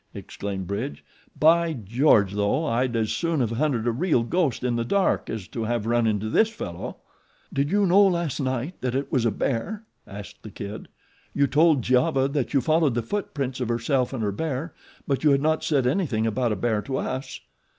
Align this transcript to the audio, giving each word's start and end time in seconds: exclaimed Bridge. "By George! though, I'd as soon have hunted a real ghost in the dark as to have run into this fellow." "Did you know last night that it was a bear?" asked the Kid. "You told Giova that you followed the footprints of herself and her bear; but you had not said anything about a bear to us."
exclaimed 0.15 0.65
Bridge. 0.65 1.05
"By 1.39 1.73
George! 1.73 2.33
though, 2.33 2.65
I'd 2.65 2.95
as 2.95 3.11
soon 3.11 3.39
have 3.39 3.51
hunted 3.51 3.85
a 3.85 3.91
real 3.91 4.23
ghost 4.23 4.63
in 4.63 4.75
the 4.75 4.83
dark 4.83 5.29
as 5.29 5.47
to 5.49 5.65
have 5.65 5.85
run 5.85 6.07
into 6.07 6.27
this 6.27 6.49
fellow." 6.49 6.97
"Did 7.53 7.69
you 7.69 7.85
know 7.85 8.07
last 8.07 8.39
night 8.39 8.81
that 8.81 8.95
it 8.95 9.11
was 9.11 9.25
a 9.25 9.29
bear?" 9.31 9.83
asked 10.07 10.41
the 10.41 10.49
Kid. 10.49 10.87
"You 11.35 11.45
told 11.45 11.83
Giova 11.83 12.27
that 12.29 12.51
you 12.51 12.61
followed 12.61 12.95
the 12.95 13.03
footprints 13.03 13.59
of 13.59 13.69
herself 13.69 14.11
and 14.11 14.23
her 14.23 14.31
bear; 14.31 14.73
but 15.07 15.23
you 15.23 15.29
had 15.29 15.41
not 15.43 15.63
said 15.63 15.85
anything 15.85 16.25
about 16.25 16.51
a 16.51 16.55
bear 16.55 16.81
to 16.81 16.97
us." 16.97 17.39